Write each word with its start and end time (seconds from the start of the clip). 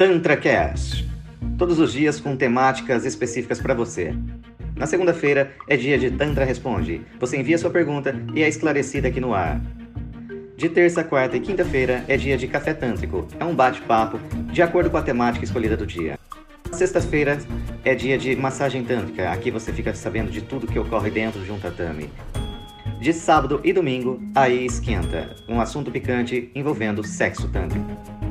TantraCast. 0.00 1.06
Todos 1.58 1.78
os 1.78 1.92
dias 1.92 2.18
com 2.18 2.34
temáticas 2.34 3.04
específicas 3.04 3.60
para 3.60 3.74
você. 3.74 4.14
Na 4.74 4.86
segunda-feira 4.86 5.52
é 5.68 5.76
dia 5.76 5.98
de 5.98 6.10
Tantra 6.10 6.42
Responde. 6.42 7.02
Você 7.18 7.36
envia 7.36 7.58
sua 7.58 7.68
pergunta 7.68 8.18
e 8.34 8.42
é 8.42 8.48
esclarecida 8.48 9.08
aqui 9.08 9.20
no 9.20 9.34
ar. 9.34 9.60
De 10.56 10.70
terça, 10.70 11.04
quarta 11.04 11.36
e 11.36 11.40
quinta-feira 11.40 12.02
é 12.08 12.16
dia 12.16 12.38
de 12.38 12.48
Café 12.48 12.72
Tântrico. 12.72 13.28
É 13.38 13.44
um 13.44 13.54
bate-papo 13.54 14.18
de 14.50 14.62
acordo 14.62 14.88
com 14.88 14.96
a 14.96 15.02
temática 15.02 15.44
escolhida 15.44 15.76
do 15.76 15.86
dia. 15.86 16.18
Sexta-feira 16.72 17.36
é 17.84 17.94
dia 17.94 18.16
de 18.16 18.34
massagem 18.34 18.82
tântrica. 18.82 19.30
Aqui 19.30 19.50
você 19.50 19.70
fica 19.70 19.92
sabendo 19.94 20.30
de 20.30 20.40
tudo 20.40 20.66
que 20.66 20.78
ocorre 20.78 21.10
dentro 21.10 21.42
de 21.42 21.52
um 21.52 21.60
tatame. 21.60 22.08
De 22.98 23.12
sábado 23.12 23.60
e 23.62 23.70
domingo, 23.70 24.18
aí 24.34 24.64
esquenta. 24.64 25.36
Um 25.46 25.60
assunto 25.60 25.90
picante 25.90 26.50
envolvendo 26.54 27.06
sexo 27.06 27.48
tântrico. 27.48 27.84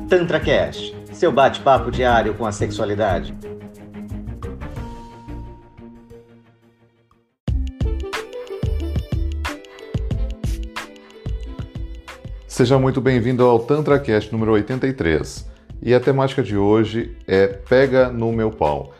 TantraCast, 0.08 0.96
seu 1.12 1.32
bate-papo 1.32 1.90
diário 1.90 2.34
com 2.34 2.46
a 2.46 2.52
sexualidade. 2.52 3.34
Seja 12.46 12.78
muito 12.78 13.00
bem-vindo 13.00 13.44
ao 13.44 13.58
TantraCast 13.58 14.30
número 14.32 14.52
83. 14.52 15.48
E 15.82 15.94
a 15.94 16.00
temática 16.00 16.42
de 16.42 16.58
hoje 16.58 17.16
é 17.26 17.46
Pega 17.46 18.10
no 18.10 18.30
meu 18.32 18.50
pau. 18.50 18.92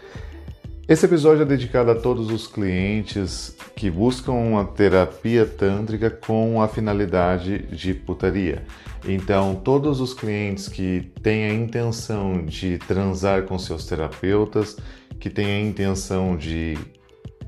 Esse 0.90 1.06
episódio 1.06 1.42
é 1.42 1.44
dedicado 1.44 1.88
a 1.92 1.94
todos 1.94 2.32
os 2.32 2.48
clientes 2.48 3.56
que 3.76 3.88
buscam 3.88 4.32
uma 4.32 4.64
terapia 4.64 5.46
tântrica 5.46 6.10
com 6.10 6.60
a 6.60 6.66
finalidade 6.66 7.58
de 7.68 7.94
putaria. 7.94 8.64
Então, 9.06 9.54
todos 9.54 10.00
os 10.00 10.12
clientes 10.12 10.66
que 10.66 11.12
têm 11.22 11.44
a 11.44 11.54
intenção 11.54 12.44
de 12.44 12.76
transar 12.78 13.44
com 13.44 13.56
seus 13.56 13.86
terapeutas, 13.86 14.78
que 15.20 15.30
têm 15.30 15.46
a 15.46 15.60
intenção 15.60 16.36
de 16.36 16.76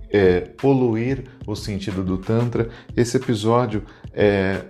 é, 0.09 0.43
poluir 0.43 1.25
o 1.45 1.57
sentido 1.57 2.05
do 2.05 2.19
Tantra, 2.19 2.69
esse 2.97 3.17
episódio 3.17 3.83
é 4.13 4.67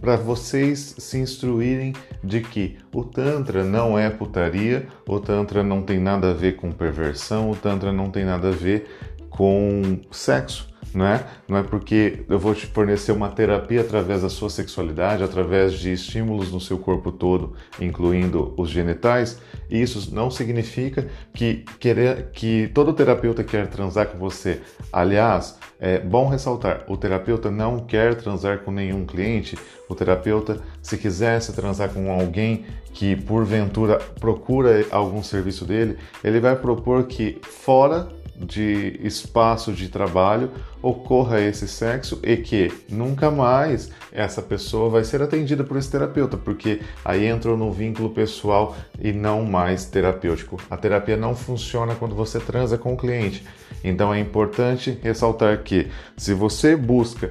para 0.00 0.16
vocês 0.16 0.94
se 0.98 1.18
instruírem 1.18 1.92
de 2.24 2.40
que 2.40 2.78
o 2.92 3.04
Tantra 3.04 3.64
não 3.64 3.98
é 3.98 4.08
putaria, 4.08 4.86
o 5.06 5.20
Tantra 5.20 5.62
não 5.62 5.82
tem 5.82 5.98
nada 5.98 6.30
a 6.30 6.34
ver 6.34 6.56
com 6.56 6.72
perversão, 6.72 7.50
o 7.50 7.56
Tantra 7.56 7.92
não 7.92 8.10
tem 8.10 8.24
nada 8.24 8.48
a 8.48 8.52
ver 8.52 8.86
com 9.28 10.00
sexo 10.10 10.69
não 10.94 11.06
é? 11.06 11.24
Não 11.48 11.56
é 11.56 11.62
porque 11.62 12.24
eu 12.28 12.38
vou 12.38 12.54
te 12.54 12.66
fornecer 12.66 13.12
uma 13.12 13.28
terapia 13.28 13.80
através 13.80 14.22
da 14.22 14.28
sua 14.28 14.50
sexualidade, 14.50 15.22
através 15.22 15.74
de 15.74 15.92
estímulos 15.92 16.50
no 16.50 16.60
seu 16.60 16.78
corpo 16.78 17.12
todo, 17.12 17.54
incluindo 17.80 18.54
os 18.56 18.70
genitais. 18.70 19.40
E 19.68 19.80
isso 19.80 20.14
não 20.14 20.30
significa 20.30 21.08
que 21.32 21.64
querer 21.78 22.30
que 22.32 22.68
todo 22.74 22.92
terapeuta 22.92 23.44
quer 23.44 23.68
transar 23.68 24.06
com 24.08 24.18
você. 24.18 24.60
Aliás, 24.92 25.58
é 25.78 25.98
bom 25.98 26.28
ressaltar, 26.28 26.84
o 26.88 26.96
terapeuta 26.96 27.50
não 27.50 27.78
quer 27.78 28.14
transar 28.14 28.58
com 28.58 28.70
nenhum 28.70 29.06
cliente. 29.06 29.56
O 29.88 29.94
terapeuta, 29.94 30.60
se 30.82 30.98
quisesse 30.98 31.52
transar 31.52 31.88
com 31.88 32.10
alguém 32.12 32.64
que 32.92 33.16
porventura 33.16 33.98
procura 34.18 34.84
algum 34.90 35.22
serviço 35.22 35.64
dele, 35.64 35.96
ele 36.22 36.40
vai 36.40 36.56
propor 36.56 37.04
que 37.04 37.38
fora 37.42 38.08
de 38.40 38.98
espaço 39.02 39.72
de 39.72 39.88
trabalho 39.88 40.50
ocorra 40.82 41.40
esse 41.40 41.68
sexo 41.68 42.18
e 42.22 42.36
que 42.38 42.72
nunca 42.88 43.30
mais 43.30 43.90
essa 44.10 44.40
pessoa 44.40 44.88
vai 44.88 45.04
ser 45.04 45.20
atendida 45.20 45.62
por 45.62 45.76
esse 45.76 45.90
terapeuta, 45.90 46.36
porque 46.36 46.80
aí 47.04 47.26
entrou 47.26 47.56
no 47.56 47.70
vínculo 47.70 48.10
pessoal 48.10 48.74
e 48.98 49.12
não 49.12 49.44
mais 49.44 49.84
terapêutico. 49.84 50.56
A 50.70 50.76
terapia 50.76 51.16
não 51.16 51.36
funciona 51.36 51.94
quando 51.94 52.14
você 52.14 52.40
transa 52.40 52.78
com 52.78 52.94
o 52.94 52.96
cliente. 52.96 53.44
Então 53.84 54.12
é 54.12 54.18
importante 54.18 54.98
ressaltar 55.02 55.62
que 55.62 55.88
se 56.16 56.32
você 56.32 56.74
busca 56.74 57.30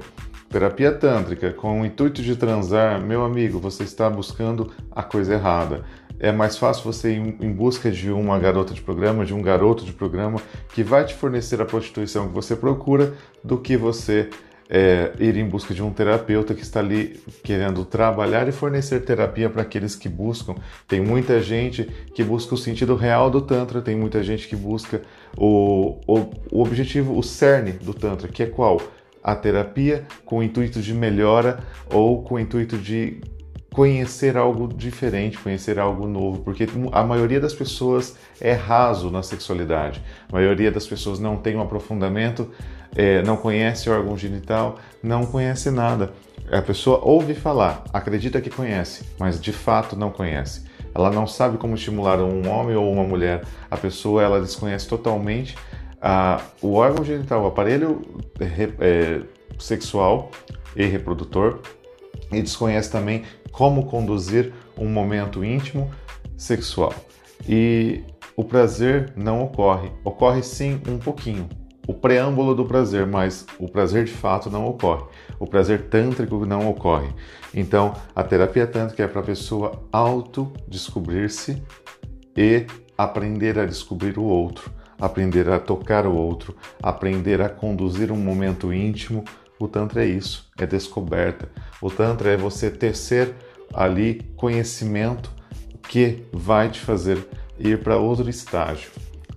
terapia 0.49 0.91
tântrica 0.91 1.51
com 1.51 1.81
o 1.81 1.85
intuito 1.85 2.21
de 2.21 2.35
transar, 2.35 3.01
meu 3.01 3.23
amigo, 3.23 3.59
você 3.59 3.83
está 3.83 4.09
buscando 4.09 4.71
a 4.91 5.03
coisa 5.03 5.33
errada 5.33 5.83
é 6.19 6.31
mais 6.31 6.57
fácil 6.57 6.83
você 6.83 7.13
ir 7.13 7.35
em 7.39 7.51
busca 7.51 7.89
de 7.89 8.11
uma 8.11 8.37
garota 8.37 8.73
de 8.73 8.81
programa, 8.81 9.25
de 9.25 9.33
um 9.33 9.41
garoto 9.41 9.85
de 9.85 9.93
programa 9.93 10.41
que 10.73 10.83
vai 10.83 11.05
te 11.05 11.15
fornecer 11.15 11.61
a 11.61 11.65
prostituição 11.65 12.27
que 12.27 12.33
você 12.33 12.55
procura, 12.55 13.13
do 13.43 13.57
que 13.57 13.77
você 13.77 14.29
é, 14.69 15.13
ir 15.19 15.35
em 15.35 15.47
busca 15.47 15.73
de 15.73 15.81
um 15.81 15.91
terapeuta 15.91 16.53
que 16.53 16.61
está 16.61 16.79
ali 16.79 17.19
querendo 17.43 17.83
trabalhar 17.83 18.47
e 18.47 18.51
fornecer 18.51 18.99
terapia 18.99 19.49
para 19.49 19.63
aqueles 19.63 19.95
que 19.95 20.07
buscam. 20.07 20.55
Tem 20.87 21.01
muita 21.01 21.41
gente 21.41 21.85
que 22.13 22.23
busca 22.23 22.53
o 22.53 22.57
sentido 22.57 22.95
real 22.95 23.31
do 23.31 23.41
Tantra, 23.41 23.81
tem 23.81 23.95
muita 23.95 24.21
gente 24.21 24.47
que 24.47 24.55
busca 24.55 25.01
o, 25.35 25.99
o, 26.05 26.29
o 26.51 26.61
objetivo, 26.61 27.17
o 27.17 27.23
cerne 27.23 27.71
do 27.71 27.93
Tantra, 27.93 28.27
que 28.27 28.43
é 28.43 28.45
qual? 28.45 28.79
A 29.23 29.35
terapia 29.35 30.05
com 30.23 30.37
o 30.37 30.43
intuito 30.43 30.81
de 30.81 30.93
melhora 30.93 31.59
ou 31.91 32.21
com 32.23 32.35
o 32.35 32.39
intuito 32.39 32.77
de 32.77 33.19
conhecer 33.71 34.35
algo 34.35 34.67
diferente, 34.67 35.37
conhecer 35.37 35.79
algo 35.79 36.07
novo, 36.07 36.39
porque 36.39 36.67
a 36.91 37.03
maioria 37.03 37.39
das 37.39 37.53
pessoas 37.53 38.15
é 38.41 38.53
raso 38.53 39.11
na 39.11 39.21
sexualidade, 39.21 40.01
a 40.31 40.35
maioria 40.35 40.71
das 40.71 40.87
pessoas 40.87 41.19
não 41.19 41.37
tem 41.37 41.55
um 41.55 41.61
aprofundamento, 41.61 42.49
é, 42.95 43.21
não 43.21 43.37
conhece 43.37 43.89
órgão 43.89 44.17
genital, 44.17 44.79
não 45.03 45.25
conhece 45.25 45.69
nada. 45.69 46.11
A 46.51 46.61
pessoa 46.61 46.99
ouve 47.03 47.35
falar, 47.35 47.83
acredita 47.93 48.41
que 48.41 48.49
conhece, 48.49 49.05
mas 49.19 49.39
de 49.39 49.51
fato 49.51 49.95
não 49.95 50.09
conhece. 50.09 50.63
Ela 50.95 51.11
não 51.11 51.27
sabe 51.27 51.57
como 51.57 51.75
estimular 51.75 52.19
um 52.19 52.49
homem 52.49 52.75
ou 52.75 52.91
uma 52.91 53.03
mulher. 53.03 53.43
A 53.69 53.77
pessoa 53.77 54.23
ela 54.23 54.41
desconhece 54.41 54.87
totalmente 54.87 55.55
a, 56.01 56.41
o 56.61 56.73
órgão 56.73 57.05
genital, 57.05 57.43
o 57.43 57.47
aparelho 57.47 58.01
é, 58.39 58.69
é, 58.79 59.21
sexual 59.59 60.31
e 60.75 60.85
reprodutor 60.85 61.59
e 62.31 62.41
desconhece 62.41 62.91
também 62.91 63.23
como 63.51 63.85
conduzir 63.85 64.53
um 64.77 64.87
momento 64.87 65.43
íntimo 65.43 65.89
sexual. 66.37 66.93
E 67.47 68.03
o 68.35 68.43
prazer 68.43 69.13
não 69.15 69.43
ocorre. 69.43 69.91
Ocorre 70.03 70.43
sim 70.43 70.81
um 70.87 70.97
pouquinho. 70.97 71.49
O 71.87 71.93
preâmbulo 71.93 72.53
do 72.53 72.65
prazer, 72.65 73.07
mas 73.07 73.45
o 73.57 73.67
prazer 73.67 74.05
de 74.05 74.11
fato 74.11 74.49
não 74.49 74.67
ocorre. 74.67 75.03
O 75.39 75.47
prazer 75.47 75.89
tântrico 75.89 76.45
não 76.45 76.69
ocorre. 76.69 77.09
Então, 77.53 77.93
a 78.15 78.23
terapia 78.23 78.67
tântrica 78.67 79.03
é 79.03 79.07
para 79.07 79.21
a 79.21 79.23
pessoa 79.23 79.83
auto-descobrir-se 79.91 81.61
e 82.37 82.67
aprender 82.97 83.57
a 83.57 83.65
descobrir 83.65 84.19
o 84.19 84.23
outro, 84.23 84.71
aprender 85.01 85.49
a 85.49 85.59
tocar 85.59 86.05
o 86.05 86.15
outro, 86.15 86.55
aprender 86.81 87.41
a 87.41 87.49
conduzir 87.49 88.11
um 88.11 88.17
momento 88.17 88.71
íntimo 88.71 89.23
o 89.59 89.67
Tantra 89.67 90.03
é 90.03 90.07
isso, 90.07 90.49
é 90.57 90.65
descoberta. 90.65 91.49
O 91.81 91.91
Tantra 91.91 92.31
é 92.31 92.37
você 92.37 92.71
tecer 92.71 93.35
ali 93.73 94.21
conhecimento 94.35 95.29
que 95.87 96.25
vai 96.31 96.69
te 96.69 96.79
fazer 96.79 97.27
ir 97.59 97.83
para 97.83 97.97
outro 97.97 98.29
estágio, 98.29 98.89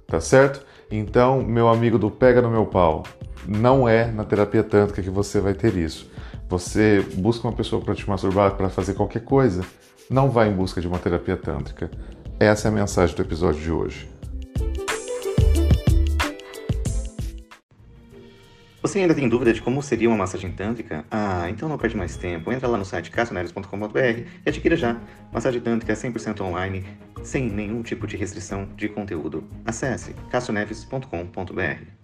tá 0.06 0.21
certo? 0.21 0.65
Então, 0.91 1.43
meu 1.43 1.69
amigo 1.69 1.99
do 1.99 2.11
Pega 2.11 2.41
no 2.41 2.50
Meu 2.50 2.66
Pau, 2.66 3.03
não 3.49 3.88
é 3.88 4.11
na 4.11 4.25
terapia 4.25 4.62
tântrica 4.62 5.03
que 5.03 5.11
você 5.11 5.41
vai 5.41 5.55
ter 5.55 5.75
isso. 5.75 6.11
Você 6.49 7.00
busca 7.15 7.49
uma 7.49 7.55
pessoa 7.55 7.82
para 7.82 7.94
te 7.94 8.09
masturbar, 8.09 8.55
para 8.55 8.69
fazer 8.69 8.94
qualquer 8.94 9.25
coisa, 9.25 9.65
não 10.09 10.31
vai 10.31 10.49
em 10.49 10.53
busca 10.53 10.81
de 10.81 10.87
uma 10.87 10.99
terapia 10.99 11.37
tântrica. 11.37 11.91
Essa 12.38 12.69
é 12.69 12.71
a 12.71 12.75
mensagem 12.75 13.16
do 13.16 13.22
episódio 13.22 13.61
de 13.61 13.72
hoje. 13.72 14.12
Você 18.82 18.98
ainda 18.98 19.15
tem 19.15 19.28
dúvida 19.28 19.53
de 19.53 19.62
como 19.62 19.81
seria 19.81 20.09
uma 20.09 20.19
massagem 20.19 20.50
tântrica? 20.50 21.04
Ah, 21.09 21.48
então 21.48 21.69
não 21.69 21.78
perde 21.78 21.97
mais 21.97 22.16
tempo. 22.16 22.50
Entra 22.50 22.66
lá 22.66 22.76
no 22.76 22.84
site 22.84 23.12
cassioneres.com.br 23.12 23.98
e 24.44 24.48
adquira 24.48 24.75
já. 24.75 25.00
Massagem 25.32 25.60
tântrica 25.60 25.93
100% 25.93 26.41
online, 26.41 26.84
sem 27.22 27.48
nenhum 27.48 27.81
tipo 27.82 28.09
de 28.09 28.16
restrição 28.16 28.69
de 28.76 28.88
conteúdo. 28.88 29.44
Acesse 29.64 30.17
cassioneves.com.br. 30.31 32.02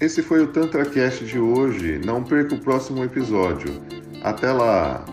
Esse 0.00 0.22
foi 0.22 0.40
o 0.40 0.52
TantraCast 0.52 1.24
de 1.24 1.40
hoje. 1.40 1.98
Não 1.98 2.22
perca 2.22 2.54
o 2.54 2.60
próximo 2.60 3.02
episódio. 3.02 3.82
Até 4.22 4.52
lá! 4.52 5.04